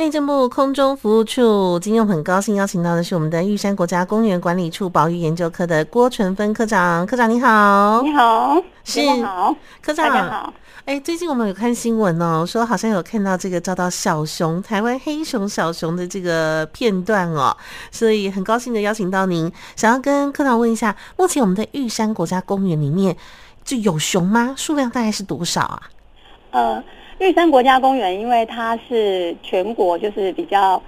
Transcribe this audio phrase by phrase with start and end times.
[0.00, 7.06] 内政部空中服务处，今天我们很高兴邀请到的是我们的玉山国家公园管理处保育研究科的郭纯芬科长。
[7.06, 10.54] 科长你好，你好，是好，科长，好。
[10.86, 17.54] 哎，最近我们有看新闻哦，说好像有看到这个遭到小熊，台湾黑熊小熊的这个片段哦，
[17.90, 23.14] 所以很高兴的邀请到您，想要跟科长问一下，目前我们的玉山国家公园里面
[23.62, 24.54] 就有熊吗？
[24.56, 25.82] 数量大概是多少啊？
[26.52, 26.82] 呃。
[27.20, 30.82] 玉山国家公园，因为它是全国就是比较，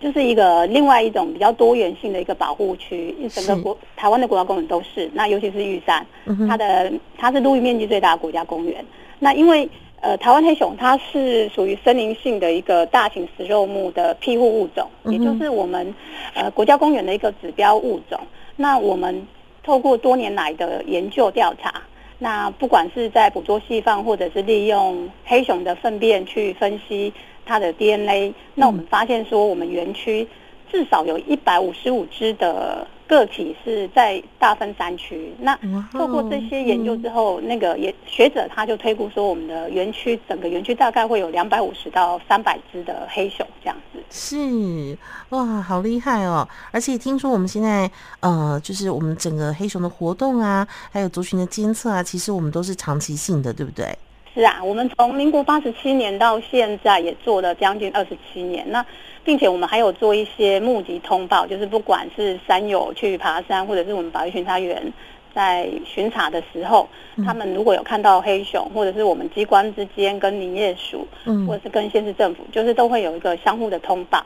[0.00, 3.14] 就是一个另外一种比较多元性的一个保护区。
[3.28, 6.04] 整个国台湾的国家公园都是，那尤其是玉山，
[6.48, 8.82] 它的它是陆域面积最大的国家公园。
[9.18, 9.68] 那因为
[10.00, 15.94] 呃，台湾黑熊它是属于森林性的一个大型食肉目的庇护物种，也就是我们
[16.34, 18.18] 呃国家公园的一个指标物种。
[18.56, 19.26] 那我们
[19.62, 21.82] 透过多年来的研究调查。
[22.24, 27.12] 那不管是在捕捉细放，或者是利用黑熊的粪便去分析
[27.44, 30.26] 它的 DNA，那我们发现说，我们园区
[30.74, 32.84] 至少有一百五十五只的。
[33.06, 35.54] 个体是在大分山区，那
[35.92, 44.02] 透过这些研究之后，那个也学者他就推估说，我们的园区整个园区大概会有两百五十到三百只的黑熊这样子。
[44.08, 44.96] 是
[45.28, 46.48] 哇，好厉害哦！
[46.72, 47.88] 而且听说我们现在
[48.20, 53.86] 呃，就是我们整个黑熊的活动啊，还有族群的监测啊，其实我们都是长期性的，对不对？
[54.32, 58.84] 是啊，我们从民国八十七年到现在也做了将近二十七年，那
[59.24, 64.92] 并且我们还有做一些募集通报，就是不管是山友去爬山，或者是我们保育巡查员
[65.34, 66.88] 在巡查的时候，
[67.24, 71.06] 他们如果有看到黑熊，或者是我们机关之间跟林业署，
[71.46, 74.24] 或者是跟县市政府，就是都会有一个相互的通报。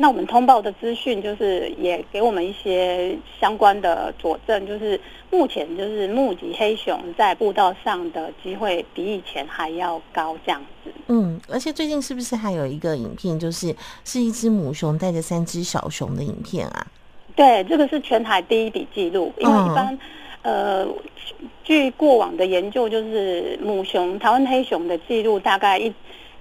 [0.00, 10.87] 那我们通报的资讯就是也给我们一些相关的佐证，就是目前就是募集黑熊在步道上的机会比以前还要高这样子。
[11.08, 16.86] 嗯，而且最近是不是还有一个影片，就是是一只母熊带着三只小熊的影片啊？
[17.34, 19.98] 对，这个是全台第一笔记录，因为一般、
[20.42, 20.88] 嗯、呃，
[21.64, 25.92] 据过往的研究，就是母熊台湾黑熊的记录大概一。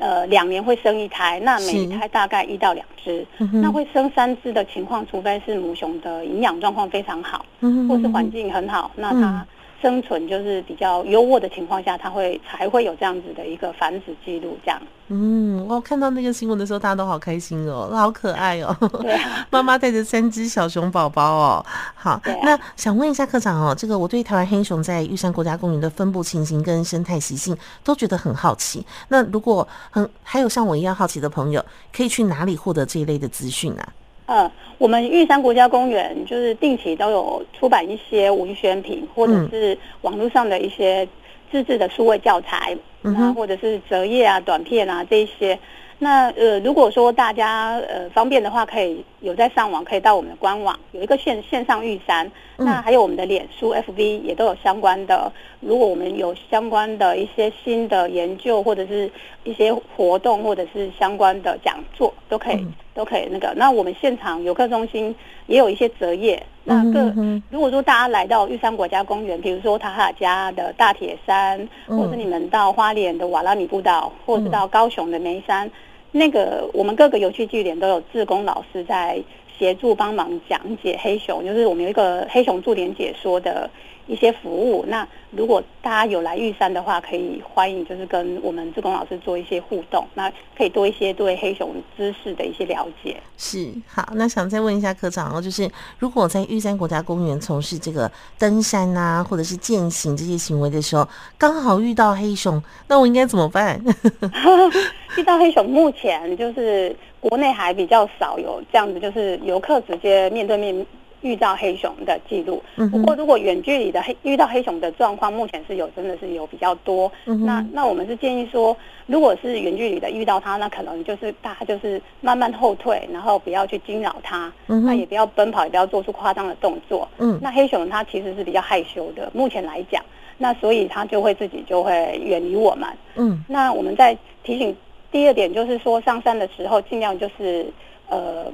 [0.00, 7.44] 呃，两年会生一胎，那每一胎大概一到两只，那会生三只的情况，除非是母熊的营养状况非常好，
[7.88, 9.44] 或是环境很好，那它。
[9.80, 14.80] 生存就是比较优渥的情况下，它会才会有这样子的一个繁殖记录，这样。
[15.10, 18.76] 嗯，我看到那个新闻的时候，大家都好开心哦，好可爱哦。
[19.00, 21.64] 对啊， 妈妈带着三只小熊宝宝哦。
[21.94, 28.84] 好，啊、那想问一下科长哦，这个我对台湾黑熊在玉山国家公园的分布情形跟生态习性都觉得很好奇。
[29.08, 31.64] 那如果很还有像我一样好奇的朋友，
[31.96, 33.88] 可以去哪里获得这一类的资讯啊？
[34.28, 41.08] 呃，我们玉山国家公园就是定期都有出版一些文宣品，或者是网络上的一些
[41.50, 45.58] 自制的数位教材，嗯、啊，或者是折页啊、短片啊这一些。
[46.00, 55.32] 那呃，如果说大家呃方便的话，可以有在上网，可以到我们的官网有一个线线上玉山，那还有我们的脸书 FB 也都有相关的。
[55.58, 59.10] 如果我们有相关的一些新的研究，或者是
[59.42, 62.64] 一些活动，或者是相关的讲座，都可以
[62.94, 63.52] 都可以那个。
[63.56, 65.12] 那我们现场游客中心
[65.46, 66.40] 也有一些折页。
[66.68, 67.12] 那各
[67.50, 75.70] 如果说大家来到玉山国家公园，比如说塔哈加的大铁山，或者是你们到花莲的瓦拉米步道，或者是到高雄的梅山。
[76.12, 79.18] 那个，我们各个游戏据点都有志工老师在
[79.58, 83.68] 协助帮忙讲解黑熊，就是我们有一个黑熊驻点解说的
[84.08, 84.84] 一些服务。
[84.88, 93.16] 那如果大家有来玉山的话，可以欢迎就是跟我们志工老师做一些互动，那可以多一些对黑熊知识的一些了解。
[93.36, 103.80] 是，好，那想再问一下科长哦，就是如果在玉山国家公园从事这个登山啊，或者是健行这些行为的时候，刚好遇到黑熊，那我应该怎么办？
[105.16, 110.86] 遇到黑熊，目前就是国内还比较少有这样子，就是游客直接面对面
[111.20, 112.62] 遇到黑熊的记录。
[112.90, 117.10] 不过，如果远距离的黑遇到黑熊的状况，目前是有真的是有比较多。
[117.24, 127.08] 那那我们是建议说，如果是远距离的遇到它，那可能就是大家就是慢慢后退，然后不要去惊扰它，那也不要奔跑，也不要做出夸张的动作。
[127.18, 130.04] 嗯，那黑熊它其实是比较害羞的，目前来讲，
[130.36, 132.88] 那所以它就会自己就会远离我们。
[133.16, 134.76] 嗯，那我们在提醒。
[135.10, 137.64] 第二点就是说，上山的时候尽量就是，
[138.10, 138.44] 呃，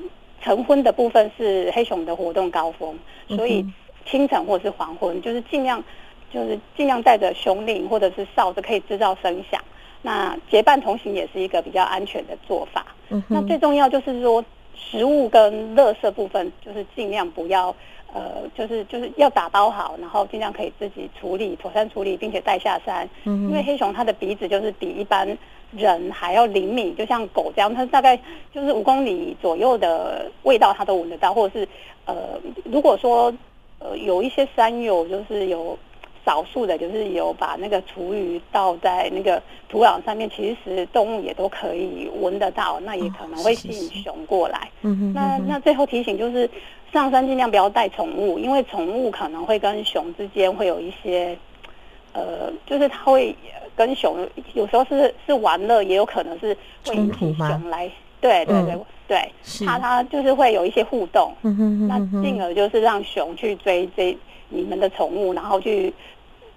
[0.44, 2.94] 晨昏的部分是黑熊的活动高峰，
[3.28, 3.64] 所以
[4.04, 5.82] 清晨或者是黄昏，就是尽量
[6.30, 9.58] 就是尽量带着熊铃或者是哨子，可以制造声响。
[10.02, 12.86] 那结伴同行也是一个比较安全的做法。
[13.28, 14.44] 那最重要就是说，
[14.76, 17.74] 食物跟垃圾部分就是尽量不要。
[18.14, 23.06] 呃，就是就是要打包好，然后尽量可以自己处理，妥善处理，并且带下山。
[23.24, 25.36] 嗯，因为黑熊它的鼻子就是比一般
[25.72, 28.16] 人还要灵敏，就像狗这样，它大概
[28.54, 31.68] 就是五公里左右的味道它都闻得到，或者是
[32.06, 33.34] 呃，如果说
[33.80, 35.78] 呃有一些山友就是有。
[36.24, 44.70] 少数的，就是有把那个厨余倒在那个土壤上面，其实动物也都可以闻得到，那也可能会吸引熊过来。
[44.82, 45.12] 嗯哼。
[45.12, 46.48] 那那最后提醒就是，
[46.92, 51.36] 上山尽量不要带宠物，因为宠物可能会跟熊之间会有一些，
[52.12, 53.36] 呃，就是它会
[53.76, 56.56] 跟熊有时候是是玩乐，也有可能是
[56.86, 57.90] 会引起熊来。
[58.20, 59.32] 对对对、嗯、对，
[59.66, 61.34] 它它就是会有一些互动。
[61.42, 61.86] 嗯哼。
[61.86, 64.16] 那进而就是让熊去追追
[64.54, 65.92] 你们的宠物，然后去。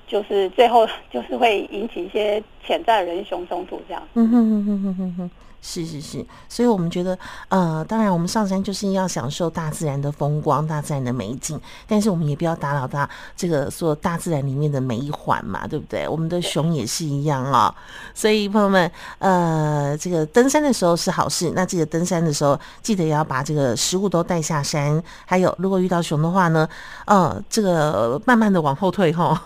[0.10, 4.04] 就是最后 就是会引起一些潜在的人熊冲突，这样。
[4.16, 5.32] 嗯哼哼哼哼哼哼。
[5.60, 7.18] 是是是，所以我们觉得，
[7.50, 16.08] 呃，当然我们上山就是要享受大自然的风光、大自然的美景，但是我们也不要打扰到这个说大自然里面的每一环嘛，对不对？
[16.08, 17.74] 我们的熊也是一样哦。
[18.14, 26.70] 所以朋友们，呃，这个登山的时候是好事，那记得登山的时候记得也要把这个食物都带下山，还有如果遇到熊的话呢，
[27.06, 29.42] 呃，这个慢慢的往后退哈。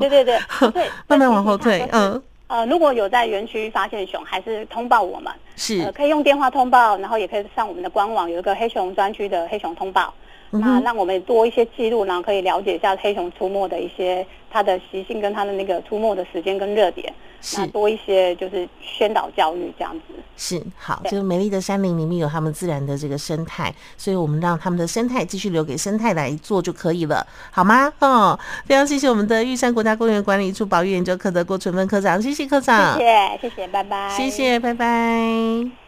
[0.00, 0.38] 对对 对，
[0.72, 2.20] 对，慢慢往后退，嗯。
[2.52, 10.12] 呃，如果有在园区发现熊，还是通报我们，是，呃，可以用电话通报，然后也可以上我们的官网，有一个黑熊专区的黑熊通报。
[10.52, 20.14] 那让我们多一些记录，然后可以了解一下黑熊出没的一些它的习性跟它的那个出没的时间跟热点，是那多一些就是宣导教育这样子。
[20.36, 27.92] 是好，对就是美丽的山林里面有他们自然的这个生态，所以我们让他们的生态继续留给生态来做就可以了，好吗？
[28.00, 33.04] 哦，非常谢谢我们的玉山国家公园管理处保育研究科的郭纯芬科长，谢谢科长，谢
[33.40, 35.81] 谢谢谢，拜拜，谢谢，拜拜。